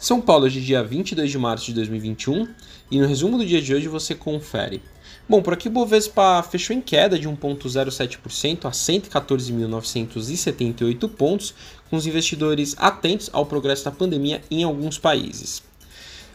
São 0.00 0.18
Paulo 0.18 0.46
é 0.46 0.48
de 0.48 0.64
dia 0.64 0.82
22 0.82 1.30
de 1.30 1.36
março 1.36 1.66
de 1.66 1.74
2021 1.74 2.48
e 2.90 2.98
no 2.98 3.06
resumo 3.06 3.36
do 3.36 3.44
dia 3.44 3.60
de 3.60 3.74
hoje 3.74 3.86
você 3.86 4.14
confere. 4.14 4.82
Bom, 5.28 5.42
por 5.42 5.52
aqui 5.52 5.68
o 5.68 5.70
Bovespa 5.70 6.42
fechou 6.42 6.74
em 6.74 6.80
queda 6.80 7.18
de 7.18 7.28
1,07% 7.28 8.64
a 8.64 8.70
114.978 8.70 11.06
pontos, 11.10 11.52
com 11.90 11.96
os 11.96 12.06
investidores 12.06 12.74
atentos 12.78 13.28
ao 13.30 13.44
progresso 13.44 13.84
da 13.84 13.90
pandemia 13.90 14.40
em 14.50 14.64
alguns 14.64 14.96
países. 14.96 15.62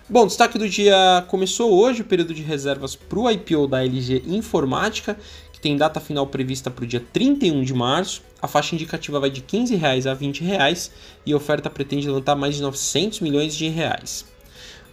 Bom, 0.08 0.28
destaque 0.28 0.60
do 0.60 0.70
dia 0.70 1.26
começou 1.30 1.74
hoje 1.74 2.04
o 2.04 2.06
período 2.06 2.32
de 2.32 2.44
reservas 2.44 2.96
para 2.96 3.18
o 3.18 3.28
IPO 3.28 3.68
da 3.68 3.84
LG 3.84 4.22
Informática, 4.28 5.18
que 5.52 5.60
tem 5.60 5.76
data 5.76 6.00
final 6.00 6.28
prevista 6.28 6.70
para 6.70 6.84
o 6.84 6.88
dia 6.88 7.04
31 7.12 7.64
de 7.64 7.74
março. 7.74 8.22
A 8.40 8.48
faixa 8.48 8.76
indicativa 8.76 9.20
vai 9.20 9.32
de 9.32 9.42
15 9.42 9.76
reais 9.76 10.06
a 10.06 10.14
20 10.14 10.44
reais, 10.44 10.92
e 11.26 11.34
a 11.34 11.36
oferta 11.36 11.72
pretende 11.72 12.08
levantar 12.08 12.36
mais 12.36 12.54
de 12.54 12.62
900 12.62 13.20
milhões 13.20 13.56
de 13.56 13.68
reais. 13.68 14.26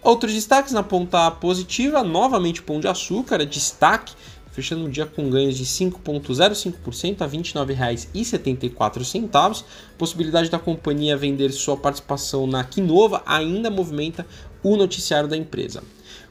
Outros 0.00 0.32
destaques 0.32 0.72
na 0.72 0.82
ponta 0.82 1.30
positiva, 1.30 2.02
novamente 2.02 2.62
Pão 2.62 2.80
de 2.80 2.88
Açúcar, 2.88 3.44
destaque, 3.44 4.14
fechando 4.50 4.86
o 4.86 4.88
dia 4.88 5.04
com 5.04 5.28
ganhos 5.28 5.58
de 5.58 5.66
5,05% 5.66 7.20
a 7.20 7.26
R$ 7.26 7.36
29,74. 7.36 9.64
Possibilidade 9.98 10.50
da 10.50 10.58
companhia 10.58 11.18
vender 11.18 11.52
sua 11.52 11.76
participação 11.76 12.46
na 12.46 12.64
Quinova 12.64 13.22
ainda 13.26 13.70
movimenta 13.70 14.26
o 14.62 14.76
noticiário 14.76 15.28
da 15.28 15.36
empresa. 15.36 15.82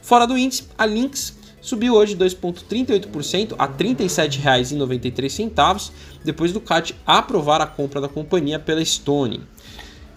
Fora 0.01 0.25
do 0.25 0.37
índice, 0.37 0.63
a 0.77 0.85
Lynx 0.85 1.35
subiu 1.61 1.93
hoje 1.93 2.15
2,38% 2.15 3.55
a 3.57 3.65
R$ 3.65 3.73
37,93, 3.77 5.91
depois 6.23 6.51
do 6.51 6.59
CAT 6.59 6.95
aprovar 7.05 7.61
a 7.61 7.67
compra 7.67 8.01
da 8.01 8.07
companhia 8.07 8.59
pela 8.59 8.83
Stone. 8.83 9.41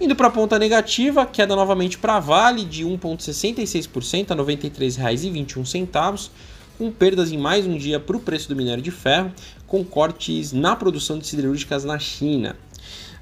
Indo 0.00 0.16
para 0.16 0.26
a 0.26 0.30
ponta 0.30 0.58
negativa, 0.58 1.24
queda 1.24 1.54
novamente 1.54 1.98
para 1.98 2.16
a 2.16 2.20
Vale 2.20 2.64
de 2.64 2.84
1,66% 2.84 4.30
a 4.30 4.34
R$ 4.34 4.42
93,21, 4.42 6.30
com 6.76 6.90
perdas 6.90 7.30
em 7.30 7.38
mais 7.38 7.66
um 7.66 7.78
dia 7.78 8.00
para 8.00 8.16
o 8.16 8.20
preço 8.20 8.48
do 8.48 8.56
minério 8.56 8.82
de 8.82 8.90
ferro, 8.90 9.32
com 9.66 9.84
cortes 9.84 10.52
na 10.52 10.74
produção 10.74 11.18
de 11.18 11.26
siderúrgicas 11.26 11.84
na 11.84 11.98
China. 11.98 12.56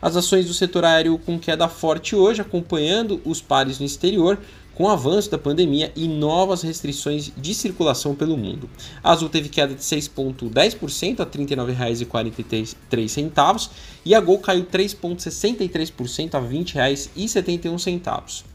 As 0.01 0.17
ações 0.17 0.47
do 0.47 0.55
setor 0.55 0.85
aéreo 0.85 1.19
com 1.19 1.39
queda 1.39 1.69
forte 1.69 2.17
hoje, 2.17 2.41
acompanhando 2.41 3.21
os 3.25 3.41
pares 3.41 3.79
no 3.79 3.87
exterior, 3.87 4.39
com 4.83 4.89
o 4.89 4.91
avanço 4.91 5.31
da 5.31 5.39
pandemia 5.39 5.93
e 5.95 6.09
novas 6.09 6.63
restrições 6.63 7.31
de 7.37 7.55
circulação 7.55 8.17
pelo 8.17 8.37
mundo. 8.37 8.69
A 9.01 9.13
Azul 9.13 9.29
teve 9.29 9.49
queda 9.49 9.77
de 9.77 9.81
6,10% 9.81 11.21
a 11.21 11.23
R$ 11.23 11.31
39,43 11.31 13.71
e 14.05 14.13
a 14.13 14.21
Gol 14.21 14.41
caiu 14.41 14.65
3,63% 14.65 16.35
a 16.35 16.41
R$ 16.41 16.49
20,71. 16.49 18.52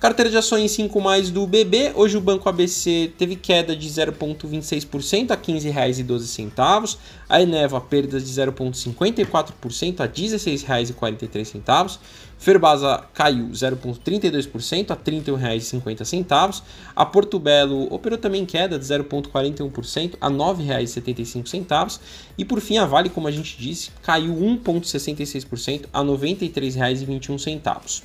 Carteira 0.00 0.30
de 0.30 0.36
ações 0.36 0.70
5 0.70 1.00
mais 1.00 1.28
do 1.28 1.44
BB, 1.44 1.90
hoje 1.96 2.16
o 2.16 2.20
Banco 2.20 2.48
ABC 2.48 3.12
teve 3.18 3.34
queda 3.34 3.74
de 3.74 3.88
0,26% 3.88 5.32
a 5.32 5.34
R$ 5.34 5.40
15,12. 5.40 6.96
A 7.28 7.42
Eneva 7.42 7.80
perdas 7.80 8.24
de 8.24 8.30
0,54% 8.40 9.98
a 9.98 10.04
R$ 10.04 10.10
16,43. 10.10 11.98
Ferbasa 12.38 13.02
caiu 13.12 13.48
0,32% 13.48 14.92
a 14.92 14.94
R$ 14.94 15.00
31,50. 15.04 16.62
A 16.94 17.04
Porto 17.04 17.40
Belo 17.40 17.92
operou 17.92 18.16
também 18.16 18.46
queda 18.46 18.78
de 18.78 18.84
0,41% 18.84 20.14
a 20.20 20.28
R$ 20.28 20.34
9,75. 20.34 21.98
E 22.38 22.44
por 22.44 22.60
fim 22.60 22.78
a 22.78 22.86
Vale, 22.86 23.08
como 23.08 23.26
a 23.26 23.32
gente 23.32 23.58
disse, 23.58 23.90
caiu 24.00 24.32
1,66% 24.32 25.86
a 25.92 26.02
R$ 26.02 26.06
93,21. 26.06 28.02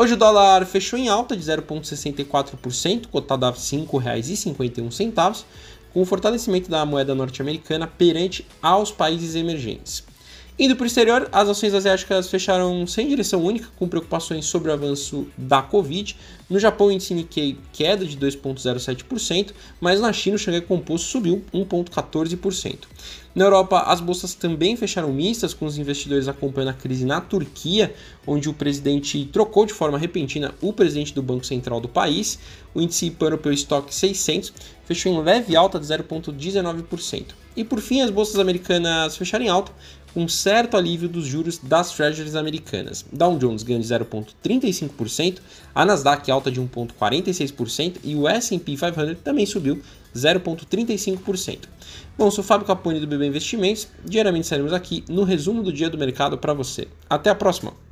Hoje 0.00 0.14
o 0.14 0.16
dólar 0.16 0.64
fechou 0.64 0.96
em 0.96 1.08
alta 1.08 1.36
de 1.36 1.42
0,64%, 1.42 3.08
cotado 3.08 3.46
a 3.46 3.50
R$ 3.50 3.56
5,51, 3.56 5.42
com 5.92 6.02
o 6.02 6.04
fortalecimento 6.04 6.70
da 6.70 6.86
moeda 6.86 7.16
norte-americana 7.16 7.88
perante 7.88 8.46
aos 8.62 8.92
países 8.92 9.34
emergentes. 9.34 10.04
Indo 10.60 10.74
para 10.74 10.82
o 10.82 10.86
exterior, 10.88 11.28
as 11.30 11.48
ações 11.48 11.72
asiáticas 11.72 12.28
fecharam 12.28 12.84
sem 12.84 13.06
direção 13.06 13.40
única, 13.44 13.68
com 13.78 13.86
preocupações 13.86 14.44
sobre 14.44 14.70
o 14.70 14.72
avanço 14.72 15.28
da 15.38 15.62
Covid. 15.62 16.16
No 16.50 16.58
Japão, 16.58 16.88
o 16.88 16.90
índice 16.90 17.14
Nikkei 17.14 17.56
queda 17.72 18.04
de 18.04 18.16
2,07%, 18.16 19.52
mas 19.80 20.00
na 20.00 20.12
China 20.12 20.34
o 20.34 20.38
Xangai 20.38 20.60
Composto 20.60 21.06
subiu 21.06 21.44
1,14%. 21.54 22.88
Na 23.36 23.44
Europa, 23.44 23.82
as 23.82 24.00
bolsas 24.00 24.34
também 24.34 24.74
fecharam 24.74 25.12
mistas, 25.12 25.54
com 25.54 25.64
os 25.64 25.78
investidores 25.78 26.26
acompanhando 26.26 26.70
a 26.70 26.74
crise 26.74 27.04
na 27.04 27.20
Turquia, 27.20 27.94
onde 28.26 28.48
o 28.48 28.52
presidente 28.52 29.26
trocou 29.26 29.64
de 29.64 29.72
forma 29.72 29.96
repentina 29.96 30.52
o 30.60 30.72
presidente 30.72 31.14
do 31.14 31.22
Banco 31.22 31.46
Central 31.46 31.80
do 31.80 31.86
país. 31.86 32.36
O 32.74 32.80
índice 32.80 33.12
pan-europeu 33.12 33.52
Stock 33.52 33.94
600 33.94 34.52
fechou 34.84 35.12
em 35.12 35.22
leve 35.22 35.54
alta 35.54 35.78
de 35.78 35.86
0,19%. 35.86 37.26
E 37.54 37.62
por 37.62 37.80
fim, 37.80 38.00
as 38.00 38.10
bolsas 38.10 38.40
americanas 38.40 39.16
fecharam 39.16 39.44
em 39.44 39.48
alta, 39.48 39.72
com 40.14 40.26
certo 40.28 40.76
alívio 40.76 41.08
dos 41.08 41.26
juros 41.26 41.58
das 41.58 41.92
treasuries 41.92 42.34
americanas. 42.34 43.04
Dow 43.12 43.38
Jones 43.38 43.62
ganha 43.62 43.80
de 43.80 43.86
0,35%, 43.86 45.38
a 45.74 45.84
Nasdaq 45.84 46.30
alta 46.30 46.50
de 46.50 46.60
1,46% 46.60 47.96
e 48.04 48.14
o 48.14 48.28
S&P 48.28 48.76
500 48.76 49.18
também 49.22 49.46
subiu 49.46 49.80
0,35%. 50.14 51.60
Bom, 52.16 52.30
sou 52.30 52.42
Fábio 52.42 52.66
Capone 52.66 53.00
do 53.00 53.06
BB 53.06 53.26
Investimentos. 53.26 53.88
Diariamente 54.04 54.44
estaremos 54.44 54.72
aqui 54.72 55.04
no 55.08 55.22
resumo 55.22 55.62
do 55.62 55.72
dia 55.72 55.88
do 55.88 55.96
mercado 55.96 56.36
para 56.36 56.52
você. 56.52 56.88
Até 57.08 57.30
a 57.30 57.34
próxima! 57.34 57.87